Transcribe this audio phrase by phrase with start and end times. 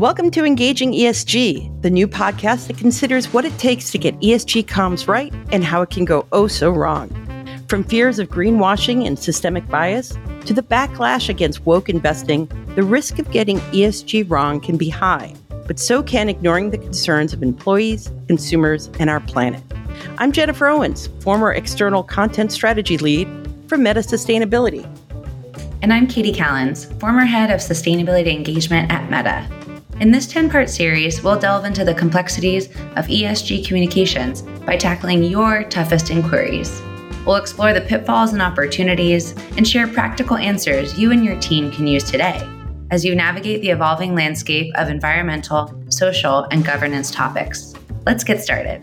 [0.00, 4.64] Welcome to Engaging ESG, the new podcast that considers what it takes to get ESG
[4.64, 7.10] comms right and how it can go oh so wrong.
[7.68, 10.16] From fears of greenwashing and systemic bias
[10.46, 15.34] to the backlash against woke investing, the risk of getting ESG wrong can be high,
[15.66, 19.62] but so can ignoring the concerns of employees, consumers, and our planet.
[20.16, 23.28] I'm Jennifer Owens, former external content strategy lead
[23.68, 24.82] for Meta Sustainability.
[25.82, 29.59] And I'm Kati Kallins, former head of sustainability engagement at Meta.
[30.00, 35.22] In this 10 part series, we'll delve into the complexities of ESG communications by tackling
[35.22, 36.80] your toughest inquiries.
[37.26, 41.86] We'll explore the pitfalls and opportunities and share practical answers you and your team can
[41.86, 42.48] use today
[42.90, 47.74] as you navigate the evolving landscape of environmental, social, and governance topics.
[48.06, 48.82] Let's get started.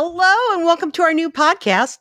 [0.00, 1.98] Hello, and welcome to our new podcast.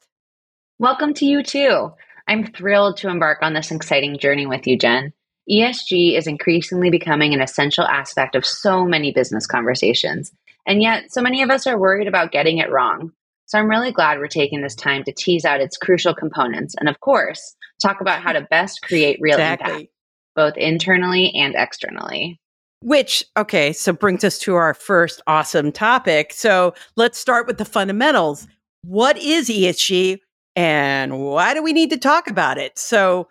[0.78, 1.90] Welcome to you too.
[2.28, 5.14] I'm thrilled to embark on this exciting journey with you, Jen.
[5.50, 10.32] ESG is increasingly becoming an essential aspect of so many business conversations,
[10.68, 13.14] and yet so many of us are worried about getting it wrong.
[13.48, 16.88] So I'm really glad we're taking this time to tease out its crucial components and,
[16.88, 19.72] of course, talk about how to best create real exactly.
[19.72, 19.92] impact,
[20.36, 22.40] both internally and externally.
[22.82, 26.32] Which, okay, so brings us to our first awesome topic.
[26.34, 28.48] So let's start with the fundamentals.
[28.84, 30.20] What is ESG
[30.56, 32.78] and why do we need to talk about it?
[32.80, 33.28] So,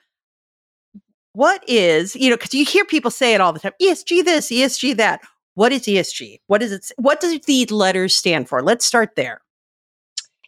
[1.33, 4.49] what is, you know, because you hear people say it all the time ESG this,
[4.49, 5.21] ESG that.
[5.55, 6.41] What is ESG?
[6.47, 6.91] What is it?
[6.97, 8.63] What does these letters stand for?
[8.63, 9.43] Let's start there.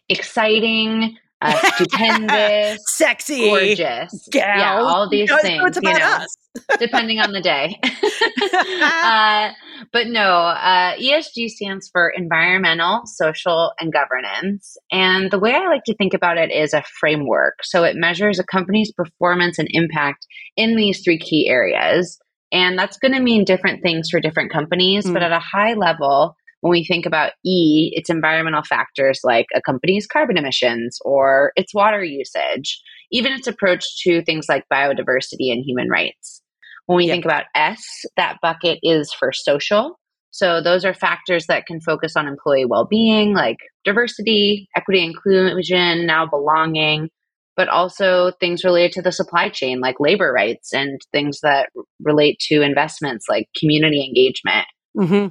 [0.07, 4.57] Exciting, uh, stupendous, sexy, gorgeous, gal.
[4.57, 5.77] yeah, all these things.
[5.81, 6.25] you know,
[6.79, 7.79] depending on the day.
[8.53, 9.51] uh,
[9.93, 14.75] but no, uh, ESG stands for environmental, social, and governance.
[14.91, 17.63] And the way I like to think about it is a framework.
[17.63, 22.19] So it measures a company's performance and impact in these three key areas.
[22.51, 25.05] And that's going to mean different things for different companies.
[25.05, 25.13] Mm.
[25.13, 29.61] But at a high level, when we think about E, it's environmental factors like a
[29.61, 32.81] company's carbon emissions or its water usage,
[33.11, 36.41] even its approach to things like biodiversity and human rights.
[36.85, 37.13] When we yep.
[37.13, 37.81] think about S,
[38.17, 39.99] that bucket is for social.
[40.31, 46.25] So those are factors that can focus on employee well-being like diversity, equity, inclusion, now
[46.25, 47.09] belonging,
[47.55, 52.39] but also things related to the supply chain like labor rights and things that relate
[52.39, 54.65] to investments like community engagement.
[54.97, 55.27] Mm-hmm.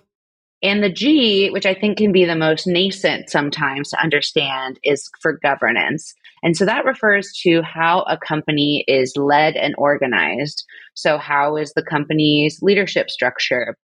[0.62, 5.08] And the G, which I think can be the most nascent sometimes to understand, is
[5.22, 6.14] for governance.
[6.42, 10.64] And so that refers to how a company is led and organized.
[10.94, 13.76] So, how is the company's leadership structure?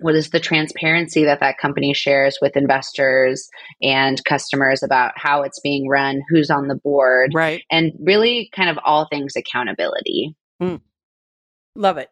[0.00, 3.48] What is the transparency that that company shares with investors
[3.80, 7.62] and customers about how it's being run, who's on the board, right?
[7.70, 10.34] And really, kind of all things accountability.
[10.60, 10.80] Mm.
[11.76, 12.08] Love it.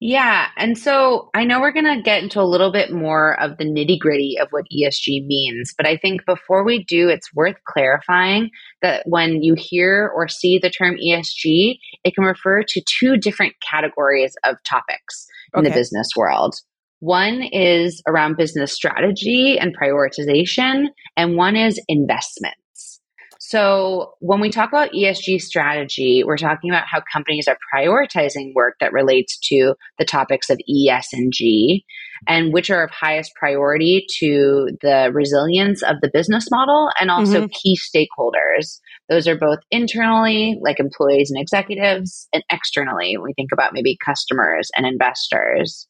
[0.00, 0.46] Yeah.
[0.56, 3.64] And so I know we're going to get into a little bit more of the
[3.64, 8.50] nitty gritty of what ESG means, but I think before we do, it's worth clarifying
[8.80, 13.54] that when you hear or see the term ESG, it can refer to two different
[13.68, 15.68] categories of topics in okay.
[15.68, 16.54] the business world.
[17.00, 20.86] One is around business strategy and prioritization,
[21.16, 22.54] and one is investment.
[23.48, 28.74] So, when we talk about ESG strategy, we're talking about how companies are prioritizing work
[28.78, 31.86] that relates to the topics of E, S, and G,
[32.26, 37.46] and which are of highest priority to the resilience of the business model and also
[37.46, 37.52] mm-hmm.
[37.62, 38.80] key stakeholders.
[39.08, 44.68] Those are both internally, like employees and executives, and externally, we think about maybe customers
[44.76, 45.87] and investors.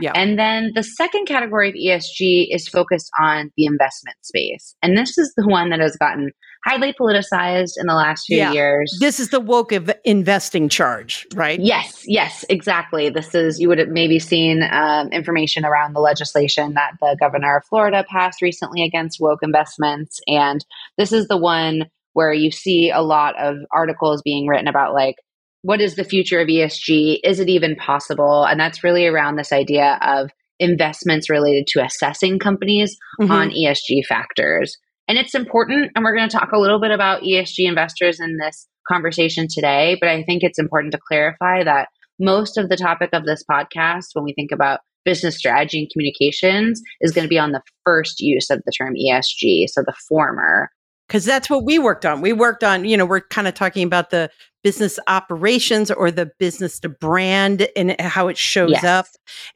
[0.00, 0.12] Yeah.
[0.14, 4.74] And then the second category of ESG is focused on the investment space.
[4.82, 6.30] And this is the one that has gotten
[6.64, 8.52] highly politicized in the last few yeah.
[8.52, 8.96] years.
[9.00, 11.58] This is the woke of investing charge, right?
[11.58, 13.08] Yes, yes, exactly.
[13.08, 17.58] This is, you would have maybe seen um, information around the legislation that the governor
[17.58, 20.20] of Florida passed recently against woke investments.
[20.26, 20.64] And
[20.96, 25.16] this is the one where you see a lot of articles being written about like,
[25.62, 27.18] what is the future of ESG?
[27.24, 28.44] Is it even possible?
[28.44, 33.30] And that's really around this idea of investments related to assessing companies mm-hmm.
[33.30, 34.76] on ESG factors.
[35.08, 38.36] And it's important, and we're going to talk a little bit about ESG investors in
[38.36, 41.88] this conversation today, but I think it's important to clarify that
[42.20, 46.82] most of the topic of this podcast, when we think about business strategy and communications,
[47.00, 50.70] is going to be on the first use of the term ESG, so the former.
[51.08, 52.20] Because that's what we worked on.
[52.20, 54.30] We worked on, you know, we're kind of talking about the
[54.62, 58.84] business operations or the business to brand and how it shows yes.
[58.84, 59.06] up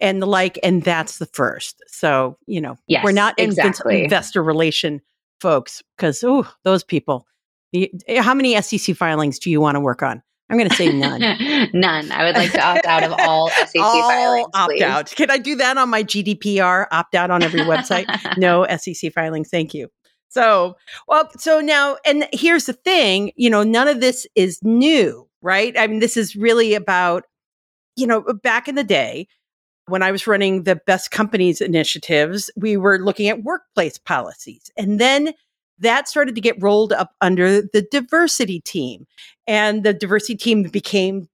[0.00, 0.58] and the like.
[0.62, 1.82] And that's the first.
[1.88, 4.04] So, you know, yes, we're not exactly.
[4.04, 5.02] investor relation
[5.40, 7.26] folks, because oh, those people.
[7.74, 7.88] Eh,
[8.20, 10.22] how many SEC filings do you want to work on?
[10.48, 11.20] I'm going to say none.
[11.72, 12.12] none.
[12.12, 14.48] I would like to opt out of all SEC all filings.
[14.54, 14.82] Opt please.
[14.82, 15.10] out.
[15.16, 16.86] Can I do that on my GDPR?
[16.92, 18.06] Opt out on every website?
[18.38, 19.48] no SEC filings.
[19.48, 19.88] Thank you.
[20.32, 20.76] So,
[21.06, 25.76] well, so now, and here's the thing, you know, none of this is new, right?
[25.78, 27.24] I mean, this is really about,
[27.96, 29.28] you know, back in the day
[29.88, 34.70] when I was running the best companies initiatives, we were looking at workplace policies.
[34.78, 35.34] And then
[35.78, 39.06] that started to get rolled up under the diversity team.
[39.46, 41.28] And the diversity team became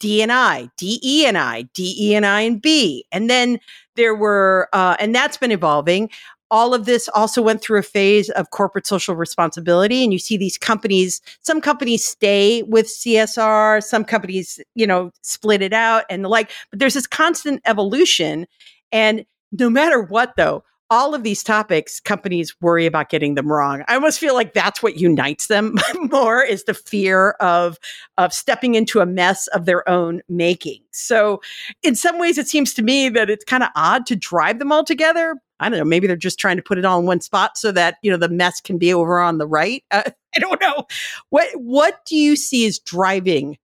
[0.00, 3.04] DNI, DEI, DEI and B.
[3.12, 3.60] And then
[3.94, 6.10] there were, uh, and that's been evolving
[6.50, 10.36] all of this also went through a phase of corporate social responsibility and you see
[10.36, 16.24] these companies some companies stay with csr some companies you know split it out and
[16.24, 18.46] the like but there's this constant evolution.
[18.92, 23.84] And no matter what though all of these topics companies worry about getting them wrong.
[23.86, 27.78] I almost feel like that's what unites them more is the fear of
[28.18, 30.82] of stepping into a mess of their own making.
[30.90, 31.40] So
[31.84, 34.72] in some ways it seems to me that it's kind of odd to drive them
[34.72, 37.20] all together i don't know maybe they're just trying to put it all in one
[37.20, 40.02] spot so that you know the mess can be over on the right uh,
[40.36, 40.84] i don't know
[41.30, 43.56] what what do you see as driving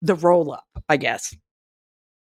[0.00, 1.34] the roll up i guess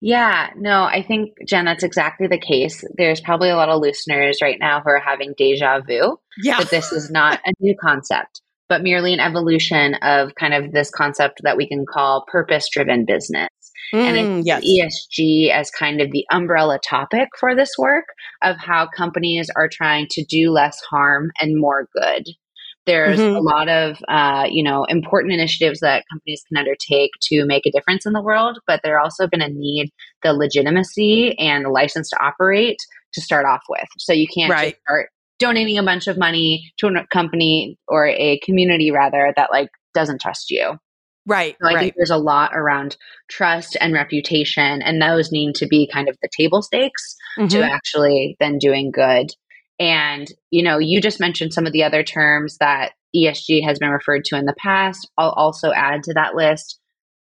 [0.01, 2.83] yeah, no, I think, Jen, that's exactly the case.
[2.95, 6.19] There's probably a lot of listeners right now who are having deja vu.
[6.37, 6.59] Yeah.
[6.59, 10.89] That this is not a new concept, but merely an evolution of kind of this
[10.89, 13.49] concept that we can call purpose driven business.
[13.93, 14.63] Mm, and yes.
[14.65, 18.05] ESG as kind of the umbrella topic for this work
[18.41, 22.27] of how companies are trying to do less harm and more good.
[22.85, 23.35] There's mm-hmm.
[23.35, 27.71] a lot of, uh, you know, important initiatives that companies can undertake to make a
[27.71, 29.91] difference in the world, but they're also going to need
[30.23, 32.77] the legitimacy and the license to operate
[33.13, 33.87] to start off with.
[33.97, 34.75] So you can't right.
[34.85, 35.09] start
[35.39, 40.21] donating a bunch of money to a company or a community rather that like doesn't
[40.21, 40.77] trust you.
[41.27, 41.55] Right.
[41.59, 41.79] So I right.
[41.79, 42.97] think there's a lot around
[43.29, 47.47] trust and reputation, and those need to be kind of the table stakes mm-hmm.
[47.47, 49.31] to actually then doing good.
[49.79, 53.89] And, you know, you just mentioned some of the other terms that ESG has been
[53.89, 55.09] referred to in the past.
[55.17, 56.79] I'll also add to that list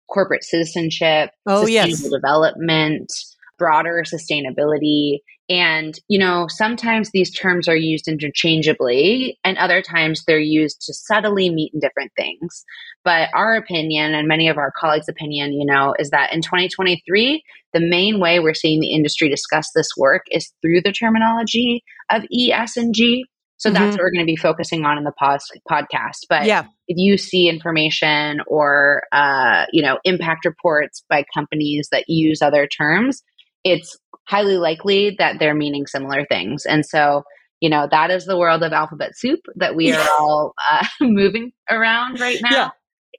[0.09, 2.09] corporate citizenship, oh, sustainable yes.
[2.09, 3.11] development,
[3.57, 5.19] broader sustainability.
[5.49, 10.93] And, you know, sometimes these terms are used interchangeably, and other times they're used to
[10.93, 12.63] subtly mean different things.
[13.03, 17.43] But our opinion, and many of our colleagues' opinion, you know, is that in 2023,
[17.73, 22.23] the main way we're seeing the industry discuss this work is through the terminology of
[22.31, 23.25] E, S, and G.
[23.57, 23.75] So mm-hmm.
[23.75, 26.25] that's what we're going to be focusing on in the pos- podcast.
[26.29, 26.63] But yeah.
[26.87, 32.65] if you see information or, uh, you know, impact reports by companies that use other
[32.65, 33.23] terms,
[33.63, 36.65] it's highly likely that they're meaning similar things.
[36.65, 37.23] And so,
[37.59, 41.51] you know, that is the world of alphabet soup that we are all uh, moving
[41.69, 42.69] around right now yeah.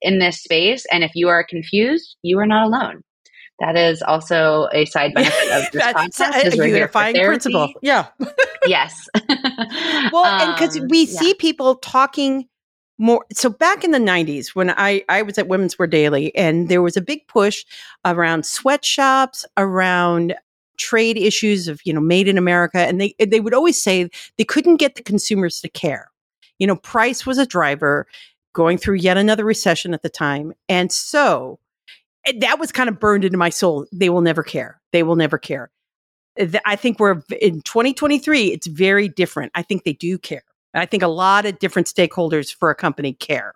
[0.02, 0.86] in this space.
[0.90, 3.02] And if you are confused, you are not alone.
[3.60, 5.82] That is also a side benefit of this
[6.20, 6.60] podcast.
[6.60, 7.72] A unifying principle.
[7.82, 8.06] Yeah.
[8.66, 9.08] yes.
[10.12, 11.20] well, um, and because we yeah.
[11.20, 12.48] see people talking
[12.98, 16.68] more so back in the 90s when I, I was at women's wear daily and
[16.68, 17.64] there was a big push
[18.04, 20.34] around sweatshops around
[20.76, 24.44] trade issues of you know made in america and they they would always say they
[24.44, 26.10] couldn't get the consumers to care
[26.58, 28.06] you know price was a driver
[28.52, 31.58] going through yet another recession at the time and so
[32.26, 35.16] eh, that was kind of burned into my soul they will never care they will
[35.16, 35.70] never care
[36.36, 40.86] eh, i think we're in 2023 it's very different i think they do care I
[40.86, 43.54] think a lot of different stakeholders for a company care.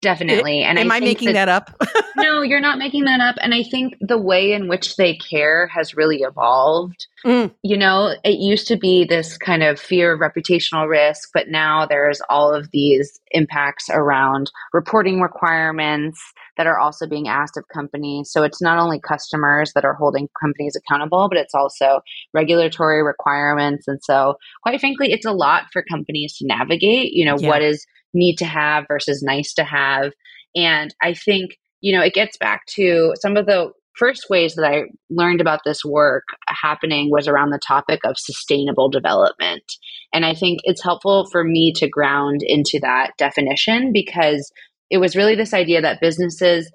[0.00, 0.62] Definitely.
[0.62, 1.82] And am I, I making that, that up?
[2.16, 3.34] no, you're not making that up.
[3.40, 7.06] And I think the way in which they care has really evolved.
[7.24, 7.52] Mm.
[7.62, 11.84] You know, it used to be this kind of fear of reputational risk, but now
[11.84, 16.22] there's all of these impacts around reporting requirements
[16.58, 18.30] that are also being asked of companies.
[18.30, 22.00] So it's not only customers that are holding companies accountable, but it's also
[22.34, 23.88] regulatory requirements.
[23.88, 27.12] And so, quite frankly, it's a lot for companies to navigate.
[27.12, 27.48] You know, yeah.
[27.48, 30.12] what is need to have versus nice to have.
[30.54, 34.64] And I think, you know, it gets back to some of the first ways that
[34.64, 39.64] I learned about this work happening was around the topic of sustainable development.
[40.12, 44.50] And I think it's helpful for me to ground into that definition because
[44.90, 46.70] it was really this idea that businesses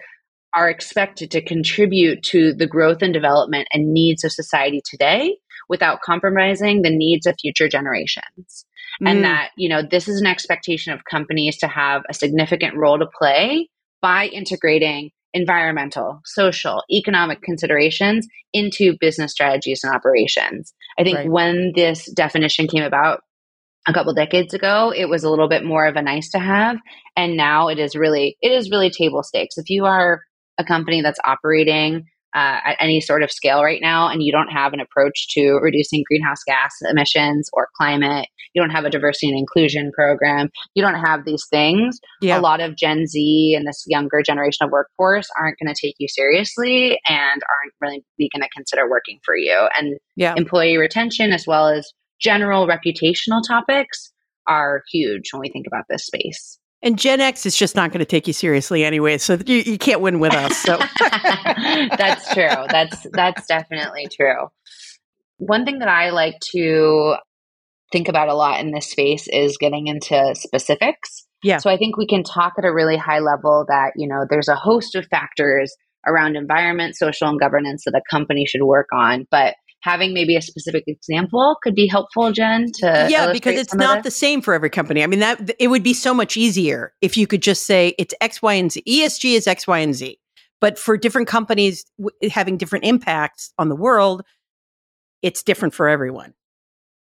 [0.56, 6.02] are expected to contribute to the growth and development and needs of society today without
[6.02, 8.66] compromising the needs of future generations.
[9.02, 9.10] Mm.
[9.10, 13.00] And that, you know, this is an expectation of companies to have a significant role
[13.00, 13.70] to play
[14.02, 20.74] by integrating environmental, social, economic considerations into business strategies and operations.
[21.00, 21.30] I think right.
[21.30, 23.22] when this definition came about,
[23.88, 26.78] a couple decades ago it was a little bit more of a nice to have
[27.16, 30.22] and now it is really it is really table stakes if you are
[30.58, 34.48] a company that's operating uh, at any sort of scale right now and you don't
[34.48, 39.30] have an approach to reducing greenhouse gas emissions or climate you don't have a diversity
[39.30, 42.40] and inclusion program you don't have these things yeah.
[42.40, 45.96] a lot of gen z and this younger generation of workforce aren't going to take
[46.00, 50.34] you seriously and aren't really going to consider working for you and yeah.
[50.36, 54.12] employee retention as well as general reputational topics
[54.48, 58.00] are huge when we think about this space and Gen X is just not going
[58.00, 60.58] to take you seriously anyway, so you, you can't win with us.
[60.58, 62.66] So that's true.
[62.70, 64.50] That's that's definitely true.
[65.38, 67.16] One thing that I like to
[67.94, 71.26] think about a lot in this space is getting into specifics.
[71.42, 71.60] Yeah.
[71.60, 74.50] So I think we can talk at a really high level that, you know, there's
[74.50, 75.74] a host of factors
[76.06, 79.26] around environment, social, and governance that a company should work on.
[79.32, 84.04] But having maybe a specific example could be helpful, Jen, to Yeah, because it's not
[84.04, 85.04] the same for every company.
[85.04, 88.14] I mean, that it would be so much easier if you could just say it's
[88.22, 88.82] X, Y, and Z.
[88.88, 90.18] ESG is X, Y, and Z.
[90.62, 94.24] But for different companies w- having different impacts on the world,
[95.22, 96.34] it's different for everyone.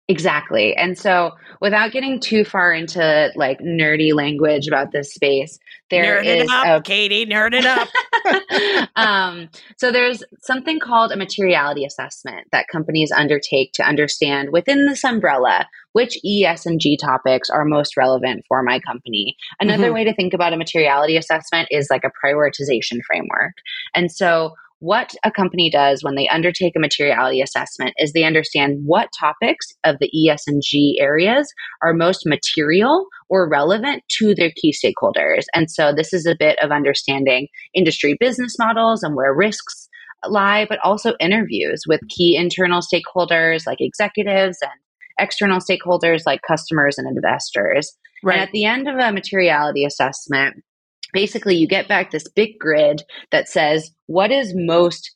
[0.09, 0.75] Exactly.
[0.75, 5.59] And so without getting too far into like nerdy language about this space,
[5.91, 8.89] there nerd is up, a Kati, nerd it up.
[8.95, 15.03] um, so there's something called a materiality assessment that companies undertake to understand within this
[15.03, 19.35] umbrella which ESG topics are most relevant for my company.
[19.59, 19.93] Another mm-hmm.
[19.93, 23.53] way to think about a materiality assessment is like a prioritization framework.
[23.93, 28.79] And so what a company does when they undertake a materiality assessment is they understand
[28.85, 31.51] what topics of the ESG areas
[31.83, 35.43] are most material or relevant to their key stakeholders.
[35.53, 39.89] And so this is a bit of understanding industry business models and where risks
[40.27, 44.71] lie, but also interviews with key internal stakeholders like executives and
[45.19, 47.97] external stakeholders like customers and investors.
[48.23, 48.35] Right.
[48.35, 50.63] And at the end of a materiality assessment,
[51.13, 55.15] basically you get back this big grid that says what is most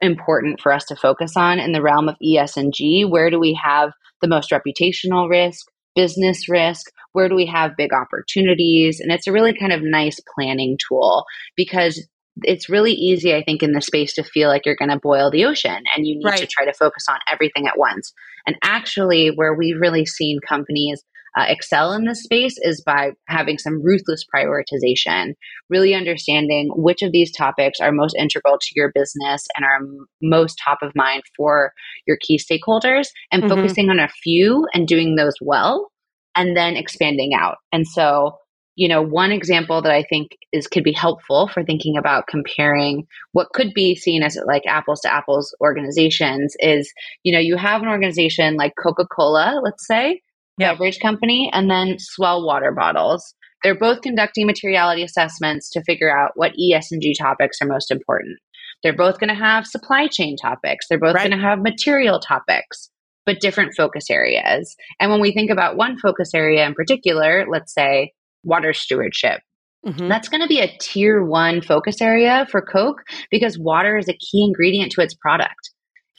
[0.00, 3.08] important for us to focus on in the realm of ESG?
[3.08, 6.86] Where do we have the most reputational risk, business risk?
[7.12, 9.00] Where do we have big opportunities?
[9.00, 11.24] And it's a really kind of nice planning tool
[11.56, 12.06] because
[12.42, 15.30] it's really easy, I think, in the space to feel like you're going to boil
[15.30, 16.38] the ocean and you need right.
[16.38, 18.12] to try to focus on everything at once.
[18.46, 21.02] And actually, where we've really seen companies
[21.36, 25.34] uh, excel in this space is by having some ruthless prioritization,
[25.68, 30.06] really understanding which of these topics are most integral to your business and are m-
[30.22, 31.72] most top of mind for
[32.06, 33.54] your key stakeholders, and mm-hmm.
[33.54, 35.90] focusing on a few and doing those well,
[36.36, 37.56] and then expanding out.
[37.72, 38.38] And so,
[38.76, 43.06] you know, one example that I think is could be helpful for thinking about comparing
[43.32, 47.82] what could be seen as like apples to apples organizations is, you know, you have
[47.82, 50.20] an organization like Coca-Cola, let's say,
[50.58, 53.34] beverage company, and then S'well water bottles.
[53.62, 58.38] They're both conducting materiality assessments to figure out what ESG topics are most important.
[58.82, 60.86] They're both going to have supply chain topics.
[60.88, 61.30] They're both right.
[61.30, 62.90] going to have material topics,
[63.24, 64.76] but different focus areas.
[65.00, 69.40] And when we think about one focus area in particular, let's say water stewardship,
[69.86, 70.08] Mm-hmm.
[70.08, 74.14] That's going to be a tier one focus area for Coke because water is a
[74.14, 75.70] key ingredient to its product.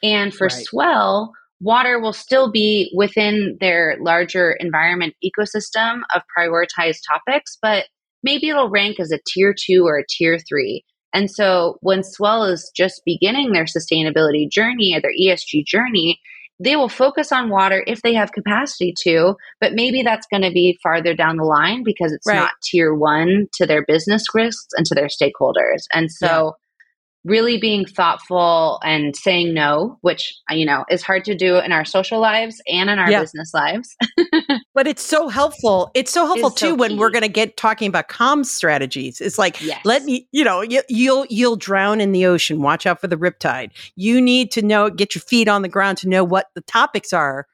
[0.04, 0.54] And for right.
[0.54, 1.30] S'well,
[1.62, 7.86] water will still be within their larger environment ecosystem of prioritized topics, but
[8.24, 10.84] maybe it'll rank as a tier two or a tier three.
[11.14, 16.20] And so when S'well is just beginning their sustainability journey or their ESG journey,
[16.60, 20.52] they will focus on water if they have capacity to, but maybe that's going to
[20.52, 22.36] be farther down the line because it's right.
[22.36, 25.84] not tier one to their business risks and to their stakeholders.
[25.94, 26.56] And so
[27.26, 31.84] really being thoughtful and saying no, which you know is hard to do in our
[31.84, 33.20] social lives and in our yeah.
[33.20, 33.96] business lives.
[34.74, 35.92] but it's so helpful.
[35.96, 39.20] It's so helpful it's too so when we're going to get talking about comms strategies.
[39.20, 39.82] It's like yes.
[39.84, 42.62] let me, you know, you, you'll you'll drown in the ocean.
[42.62, 43.72] Watch out for the riptide.
[43.96, 47.12] You need to know, get your feet on the ground to know what the topics
[47.12, 47.48] are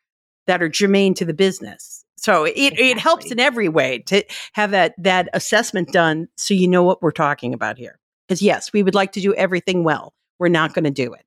[0.48, 2.04] that are germane to the business.
[2.18, 2.90] So it, exactly.
[2.90, 4.24] it helps in every way to
[4.54, 8.01] have that that assessment done so you know what we're talking about here.
[8.32, 10.14] Because yes, we would like to do everything well.
[10.40, 11.26] We're not going to do it.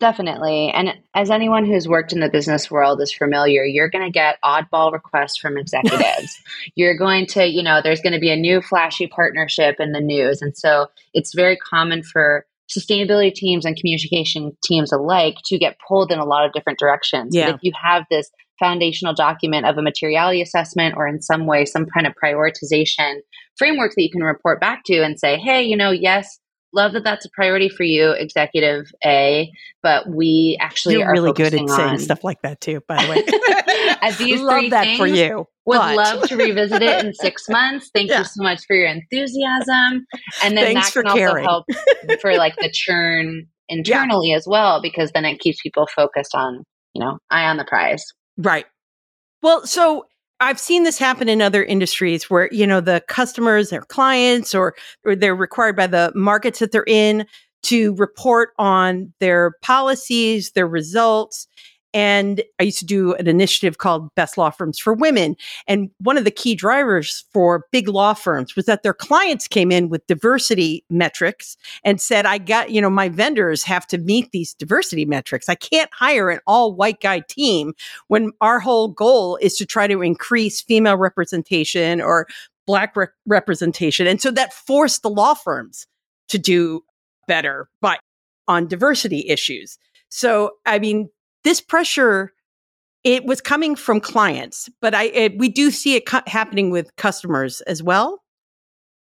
[0.00, 0.70] Definitely.
[0.70, 4.38] And as anyone who's worked in the business world is familiar, you're going to get
[4.42, 6.40] oddball requests from executives.
[6.74, 10.00] you're going to, you know, there's going to be a new flashy partnership in the
[10.00, 10.40] news.
[10.40, 16.10] And so it's very common for sustainability teams and communication teams alike to get pulled
[16.10, 17.36] in a lot of different directions.
[17.36, 17.50] Yeah.
[17.50, 18.30] But if you have this
[18.62, 23.16] foundational document of a materiality assessment or in some way some kind of prioritization
[23.56, 26.38] framework that you can report back to and say, hey, you know, yes,
[26.72, 29.50] love that that's a priority for you, Executive A.
[29.82, 31.68] But we actually You're are really good at on...
[31.68, 32.80] saying stuff like that too.
[32.86, 35.46] By the way, at these love that for you.
[35.66, 35.96] Would but...
[35.96, 37.90] love to revisit it in six months.
[37.94, 38.20] Thank yeah.
[38.20, 40.06] you so much for your enthusiasm,
[40.42, 41.46] and then Thanks that can caring.
[41.46, 41.64] also
[42.06, 44.36] help for like the churn internally yeah.
[44.36, 46.64] as well, because then it keeps people focused on
[46.94, 48.04] you know eye on the prize.
[48.36, 48.66] Right.
[49.42, 50.06] Well, so
[50.40, 54.74] I've seen this happen in other industries where, you know, the customers, their clients, or,
[55.04, 57.26] or they're required by the markets that they're in
[57.64, 61.46] to report on their policies, their results,
[61.94, 65.36] and I used to do an initiative called Best Law Firms for Women.
[65.66, 69.70] And one of the key drivers for big law firms was that their clients came
[69.70, 74.30] in with diversity metrics and said, I got, you know, my vendors have to meet
[74.32, 75.48] these diversity metrics.
[75.48, 77.74] I can't hire an all white guy team
[78.08, 82.26] when our whole goal is to try to increase female representation or
[82.66, 84.06] black re- representation.
[84.06, 85.86] And so that forced the law firms
[86.28, 86.84] to do
[87.26, 88.00] better, but
[88.48, 89.78] on diversity issues.
[90.08, 91.08] So, I mean,
[91.44, 92.32] this pressure
[93.04, 96.94] it was coming from clients, but I it, we do see it co- happening with
[96.96, 98.22] customers as well.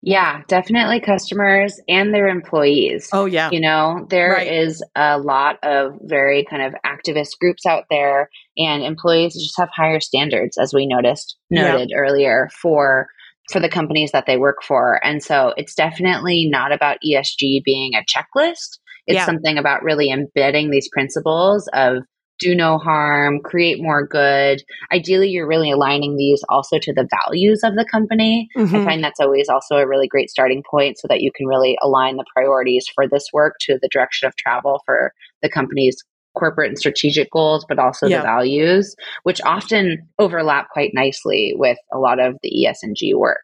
[0.03, 3.07] Yeah, definitely customers and their employees.
[3.13, 3.49] Oh yeah.
[3.51, 4.51] You know, there right.
[4.51, 9.69] is a lot of very kind of activist groups out there and employees just have
[9.69, 11.97] higher standards as we noticed noted yeah.
[11.97, 13.07] earlier for
[13.51, 14.99] for the companies that they work for.
[15.05, 18.79] And so it's definitely not about ESG being a checklist.
[19.07, 19.25] It's yeah.
[19.25, 22.03] something about really embedding these principles of
[22.41, 24.63] do no harm, create more good.
[24.91, 28.49] Ideally, you're really aligning these also to the values of the company.
[28.57, 28.75] Mm-hmm.
[28.75, 31.77] I find that's always also a really great starting point so that you can really
[31.81, 35.95] align the priorities for this work to the direction of travel for the company's
[36.37, 38.17] corporate and strategic goals, but also yeah.
[38.17, 43.43] the values, which often overlap quite nicely with a lot of the ESG work.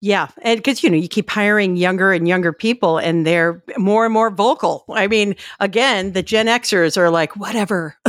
[0.00, 4.04] Yeah, and because you know you keep hiring younger and younger people, and they're more
[4.04, 4.84] and more vocal.
[4.90, 7.96] I mean, again, the Gen Xers are like, whatever.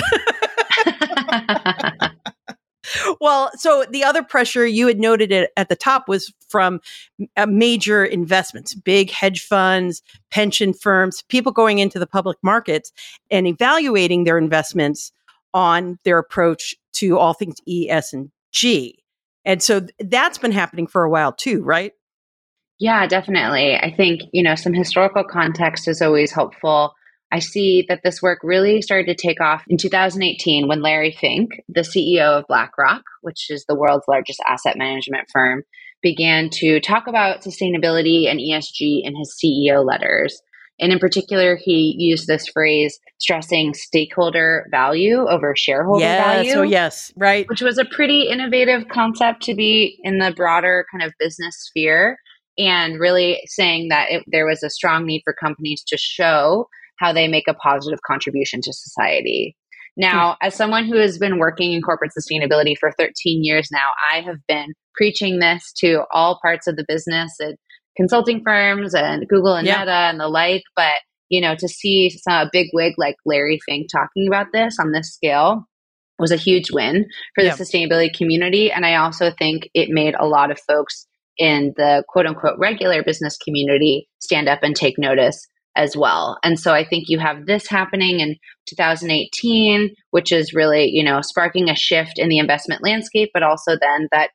[3.20, 6.80] well, so the other pressure you had noted it at the top was from
[7.38, 12.92] uh, major investments, big hedge funds, pension firms, people going into the public markets
[13.32, 15.12] and evaluating their investments
[15.56, 19.00] on their approach to all things ES and G.
[19.46, 21.94] And so that's been happening for a while too, right?
[22.80, 23.76] Yeah, definitely.
[23.76, 26.94] I think, you know, some historical context is always helpful.
[27.32, 31.52] I see that this work really started to take off in 2018 when Larry Fink,
[31.68, 35.64] the CEO of BlackRock, which is the world's largest asset management firm,
[36.02, 40.42] began to talk about sustainability and ESG in his CEO letters.
[40.80, 46.54] And in particular, he used this phrase stressing stakeholder value over shareholder yes, value.
[46.54, 47.48] Oh, yes, right.
[47.50, 52.18] Which was a pretty innovative concept to be in the broader kind of business sphere.
[52.58, 56.68] And really saying that it, there was a strong need for companies to show
[57.00, 59.56] how they make a positive contribution to society.
[59.96, 60.48] Now, hmm.
[60.48, 64.38] as someone who has been working in corporate sustainability for 13 years now, I have
[64.48, 67.58] been preaching this to all parts of the business and
[67.98, 69.80] consulting firms and Google and yeah.
[69.80, 70.64] Meta and the like.
[70.76, 70.96] But
[71.30, 74.92] you know, to see some, a big wig like Larry Fink talking about this on
[74.92, 75.66] this scale
[76.18, 78.72] was a huge win for the sustainability community.
[78.72, 83.04] And I also think it made a lot of folks in the quote unquote regular
[83.04, 86.38] business community stand up and take notice as well.
[86.44, 88.36] And so I think you have this happening in
[88.68, 93.78] 2018, which is really, you know, sparking a shift in the investment landscape, but also
[93.80, 94.32] then that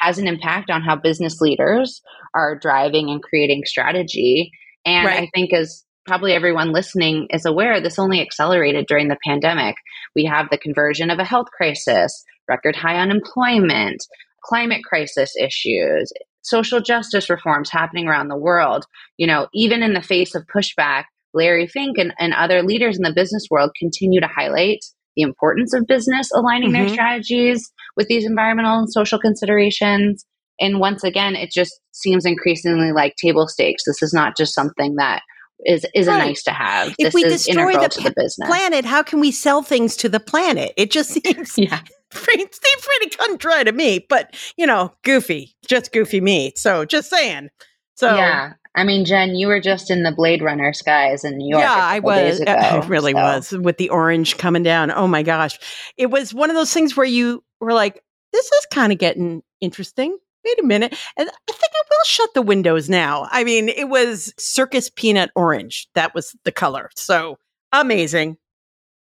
[0.00, 2.02] has an impact on how business leaders
[2.34, 4.50] are driving and creating strategy.
[4.84, 5.22] And right.
[5.22, 9.76] I think as probably everyone listening is aware, this only accelerated during the pandemic.
[10.14, 14.04] We have the conversion of a health crisis, record high unemployment,
[14.44, 18.84] climate crisis issues, social justice reforms happening around the world.
[19.16, 23.02] You know, even in the face of pushback, Larry Fink and, and other leaders in
[23.02, 24.84] the business world continue to highlight
[25.16, 26.86] the importance of business aligning mm-hmm.
[26.86, 30.24] their strategies with these environmental and social considerations.
[30.60, 33.82] And once again, it just seems increasingly like table stakes.
[33.86, 35.22] This is not just something that
[35.64, 36.16] is is right.
[36.16, 36.88] a nice to have.
[36.98, 38.48] If this we destroy the, the, business.
[38.48, 40.72] planet, how can we sell things to the planet?
[40.76, 41.80] It just seems yeah.
[42.10, 42.44] pretty,
[42.82, 44.04] pretty cut dry to me.
[44.08, 46.52] But you know, goofy, just goofy me.
[46.56, 47.48] So just saying.
[47.96, 51.48] So yeah, I mean, Jen, you were just in the Blade Runner skies in New
[51.48, 51.62] York.
[51.62, 52.40] Yeah, I was.
[52.40, 53.18] Ago, I really so.
[53.18, 54.90] was with the orange coming down.
[54.90, 55.58] Oh my gosh.
[55.96, 59.42] It was one of those things where you were like, this is kind of getting
[59.60, 60.18] interesting.
[60.44, 60.92] Wait a minute.
[61.16, 63.28] And I think I will shut the windows now.
[63.30, 65.88] I mean, it was circus peanut orange.
[65.94, 66.90] That was the color.
[66.96, 67.38] So
[67.72, 68.36] amazing.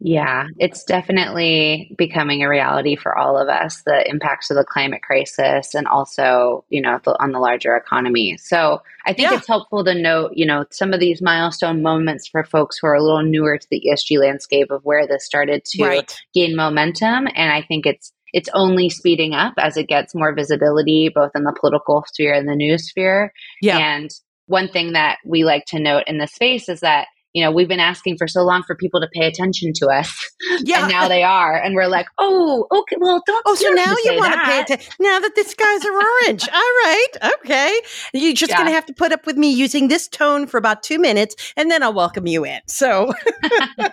[0.04, 5.04] Yeah, it's definitely becoming a reality for all of us, the impacts of the climate
[5.04, 8.36] crisis and also, you know, the, on the larger economy.
[8.38, 9.38] So I think yeah.
[9.38, 12.96] it's helpful to note, you know, some of these milestone moments for folks who are
[12.96, 16.18] a little newer to the ESG landscape of where this started to right.
[16.34, 17.28] gain momentum.
[17.36, 21.44] And I think it's it's only speeding up as it gets more visibility both in
[21.44, 23.34] the political sphere and the news sphere.
[23.62, 23.78] Yeah.
[23.78, 24.10] And
[24.48, 27.68] one thing that we like to note in this space is that you know, we've
[27.68, 30.32] been asking for so long for people to pay attention to us.
[30.64, 30.82] Yeah.
[30.82, 31.56] And now they are.
[31.56, 33.44] And we're like, oh, okay, well, don't.
[33.46, 34.92] Oh, so now you want to pay attention.
[35.00, 36.48] Now that the skies are orange.
[36.54, 37.08] All right.
[37.40, 37.80] Okay.
[38.14, 38.58] You're just yeah.
[38.58, 41.54] going to have to put up with me using this tone for about two minutes
[41.56, 42.60] and then I'll welcome you in.
[42.68, 43.14] So,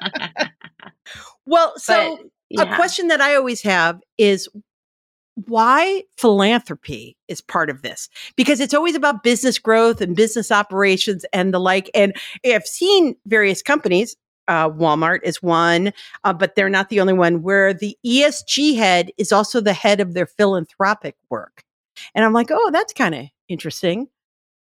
[1.47, 2.73] well, so but, yeah.
[2.73, 4.49] a question that I always have is
[5.47, 11.25] why philanthropy is part of this because it's always about business growth and business operations
[11.33, 11.91] and the like.
[11.95, 14.17] And I've seen various companies,
[14.49, 15.93] uh, Walmart is one,
[16.25, 20.01] uh, but they're not the only one where the ESG head is also the head
[20.01, 21.63] of their philanthropic work.
[22.15, 24.09] And I'm like, oh, that's kind of interesting.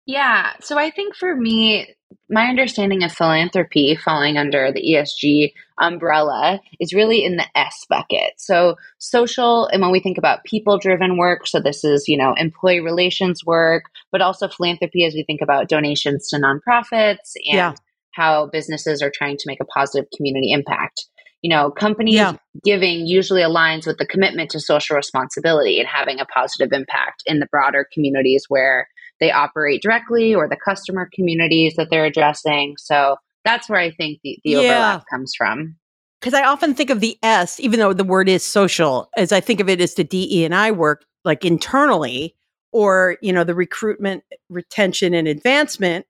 [0.06, 0.54] Yeah.
[0.62, 1.93] So I think for me,
[2.30, 8.34] my understanding of philanthropy falling under the ESG umbrella is really in the S bucket.
[8.38, 12.34] So social, and when we think about people driven work, so this is, you know,
[12.38, 17.73] employee relations work, but also philanthropy as we think about donations to nonprofits and yeah.
[18.12, 21.06] how businesses are trying to make a positive community impact.
[21.41, 22.38] You know, companies yeah.
[22.63, 27.39] giving usually aligns with the commitment to social responsibility and having a positive impact in
[27.39, 28.88] the broader communities where
[29.19, 32.76] they operate directly or the customer communities that they're addressing.
[32.78, 34.60] So that's where I think the, the yeah.
[34.60, 35.76] overlap comes from.
[36.19, 39.41] Because I often think of the S, even though the word is social, as I
[39.41, 42.36] think of it as the DE and I work like internally,
[42.71, 46.06] or you know the recruitment, retention, and advancement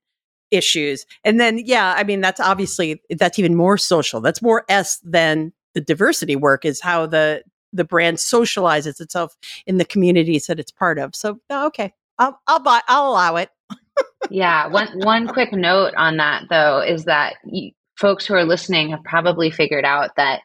[0.51, 1.05] issues.
[1.23, 4.21] And then, yeah, I mean that's obviously that's even more social.
[4.21, 9.35] That's more S than the diversity work is how the the brand socializes itself
[9.65, 11.15] in the communities that it's part of.
[11.15, 12.81] So oh, okay, I'll, I'll buy.
[12.87, 13.49] I'll allow it.
[14.29, 14.67] yeah.
[14.67, 19.03] One one quick note on that though is that you, folks who are listening have
[19.03, 20.41] probably figured out that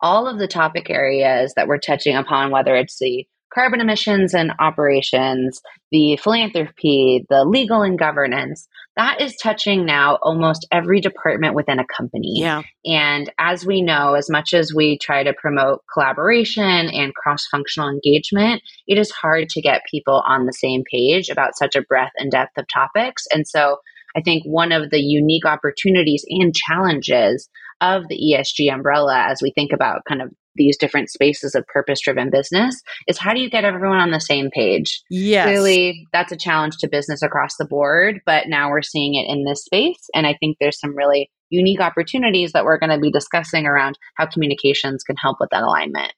[0.00, 4.52] all of the topic areas that we're touching upon, whether it's the carbon emissions and
[4.60, 8.66] operations, the philanthropy, the legal and governance,
[9.00, 12.34] that is touching now almost every department within a company.
[12.34, 12.60] Yeah.
[12.84, 17.88] And as we know, as much as we try to promote collaboration and cross functional
[17.88, 22.12] engagement, it is hard to get people on the same page about such a breadth
[22.18, 23.24] and depth of topics.
[23.32, 23.78] And so
[24.14, 27.48] I think one of the unique opportunities and challenges
[27.80, 30.28] of the ESG umbrella as we think about kind of
[30.60, 34.20] these different spaces of purpose driven business is how do you get everyone on the
[34.20, 35.02] same page?
[35.08, 35.46] Yes.
[35.46, 39.44] Clearly, that's a challenge to business across the board, but now we're seeing it in
[39.44, 40.10] this space.
[40.14, 43.98] And I think there's some really unique opportunities that we're going to be discussing around
[44.16, 46.12] how communications can help with that alignment.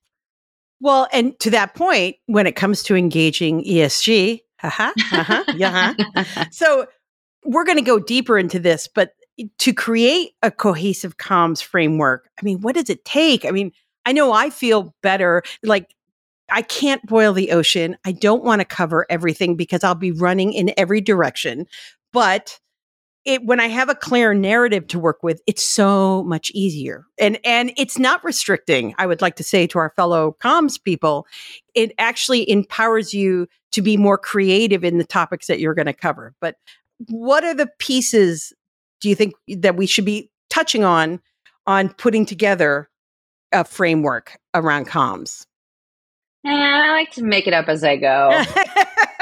[0.80, 5.94] Well, and to that point, when it comes to engaging ESG, uh-huh, uh-huh, yeah.
[6.50, 6.86] so
[7.44, 9.12] we're going to go deeper into this, but
[9.58, 13.44] to create a cohesive comms framework, I mean, what does it take?
[13.44, 13.70] I mean,
[14.06, 15.42] I know I feel better.
[15.62, 15.94] Like
[16.48, 17.96] I can't boil the ocean.
[18.04, 21.66] I don't want to cover everything because I'll be running in every direction.
[22.12, 22.58] But
[23.24, 27.06] it, when I have a clear narrative to work with, it's so much easier.
[27.18, 28.94] And and it's not restricting.
[28.98, 31.26] I would like to say to our fellow comms people,
[31.74, 35.92] it actually empowers you to be more creative in the topics that you're going to
[35.92, 36.34] cover.
[36.40, 36.56] But
[37.08, 38.52] what are the pieces
[39.00, 41.20] do you think that we should be touching on
[41.66, 42.88] on putting together
[43.52, 45.46] a framework around comms?
[46.44, 48.30] Yeah, I like to make it up as I go.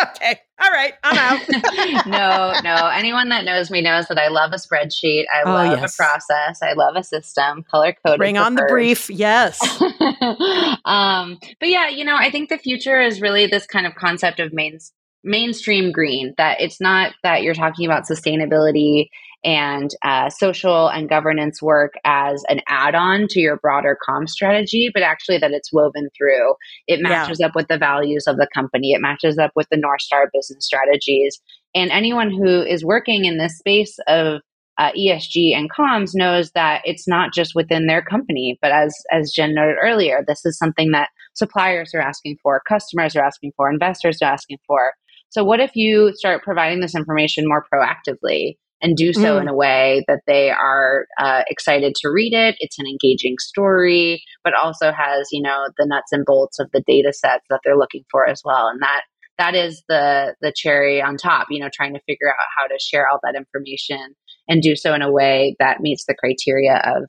[0.03, 0.41] okay.
[0.63, 0.95] All right.
[1.03, 2.07] I'm out.
[2.07, 2.87] no, no.
[2.89, 5.25] Anyone that knows me knows that I love a spreadsheet.
[5.33, 5.95] I oh, love yes.
[5.95, 6.63] a process.
[6.63, 8.19] I love a system, color coded.
[8.19, 9.11] Bring on the brief.
[9.11, 9.61] Yes.
[10.85, 14.41] um, but yeah, you know, I think the future is really this kind of concept
[14.41, 14.79] of main,
[15.23, 19.09] mainstream green, that it's not that you're talking about sustainability
[19.45, 25.03] and uh, social and governance work as an add-on to your broader com strategy but
[25.03, 26.55] actually that it's woven through
[26.87, 27.47] it matches yeah.
[27.47, 30.65] up with the values of the company it matches up with the north star business
[30.65, 31.41] strategies
[31.75, 34.41] and anyone who is working in this space of
[34.79, 39.31] uh, ESG and comms knows that it's not just within their company, but as as
[39.31, 43.71] Jen noted earlier, this is something that suppliers are asking for, customers are asking for,
[43.71, 44.93] investors are asking for.
[45.29, 48.57] So, what if you start providing this information more proactively?
[48.83, 49.43] And do so mm.
[49.43, 52.57] in a way that they are uh, excited to read it.
[52.61, 56.83] It's an engaging story, but also has you know the nuts and bolts of the
[56.87, 58.69] data sets that they're looking for as well.
[58.69, 59.03] And that
[59.39, 61.49] that is the the cherry on top.
[61.51, 64.15] You know, trying to figure out how to share all that information
[64.49, 67.05] and do so in a way that meets the criteria of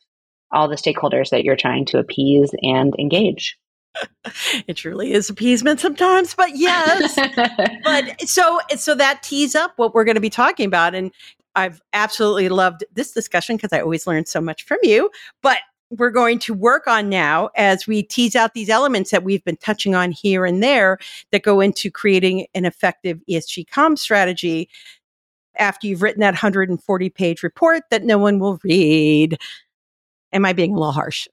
[0.51, 3.57] all the stakeholders that you're trying to appease and engage.
[4.67, 7.17] it truly is appeasement sometimes, but yes.
[7.83, 11.11] but so so that tees up what we're going to be talking about and
[11.55, 15.09] I've absolutely loved this discussion because I always learn so much from you.
[15.41, 15.59] But
[15.91, 19.57] we're going to work on now as we tease out these elements that we've been
[19.57, 20.97] touching on here and there
[21.31, 24.69] that go into creating an effective ESG com strategy
[25.57, 29.37] after you've written that 140 page report that no one will read.
[30.31, 31.27] Am I being a little harsh?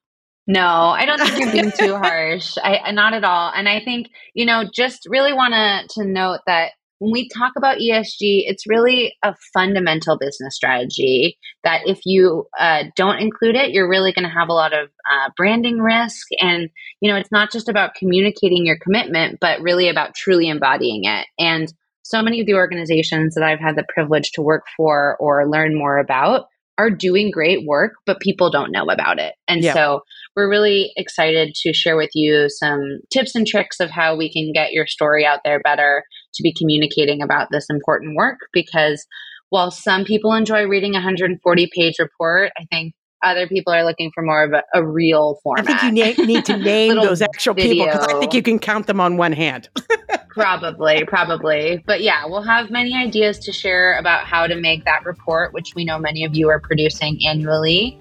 [0.48, 2.56] No, I don't think you're being too harsh.
[2.62, 3.52] I not at all.
[3.54, 7.52] And I think, you know, just really want to to note that when we talk
[7.56, 13.70] about ESG, it's really a fundamental business strategy that if you uh, don't include it,
[13.70, 16.26] you're really going to have a lot of uh, branding risk.
[16.40, 16.68] And,
[17.00, 21.26] you know, it's not just about communicating your commitment, but really about truly embodying it.
[21.38, 25.48] And so many of the organizations that I've had the privilege to work for or
[25.48, 26.46] learn more about
[26.78, 29.34] are doing great work, but people don't know about it.
[29.48, 29.74] And yeah.
[29.74, 30.02] so
[30.36, 34.52] we're really excited to share with you some tips and tricks of how we can
[34.52, 36.04] get your story out there better
[36.34, 39.06] to be communicating about this important work because
[39.50, 44.10] while some people enjoy reading a 140 page report, I think other people are looking
[44.14, 45.68] for more of a, a real format.
[45.68, 47.72] I think you na- need to name those actual video.
[47.72, 49.68] people because I think you can count them on one hand.
[50.28, 51.82] probably, probably.
[51.86, 55.74] But yeah, we'll have many ideas to share about how to make that report, which
[55.74, 57.98] we know many of you are producing annually,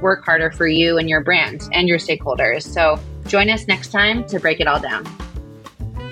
[0.00, 2.62] work harder for you and your brand and your stakeholders.
[2.62, 5.06] So join us next time to break it all down.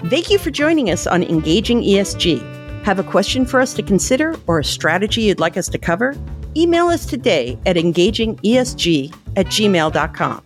[0.09, 2.85] Thank you for joining us on Engaging ESG.
[2.85, 6.15] Have a question for us to consider or a strategy you'd like us to cover?
[6.57, 10.43] Email us today at engagingesg at gmail.com.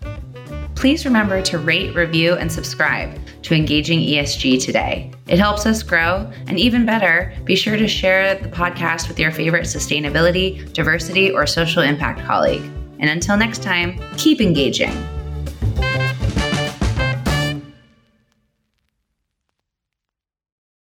[0.76, 5.12] Please remember to rate, review, and subscribe to Engaging ESG today.
[5.28, 9.30] It helps us grow, and even better, be sure to share the podcast with your
[9.30, 12.62] favorite sustainability, diversity, or social impact colleague.
[12.98, 14.96] And until next time, keep engaging.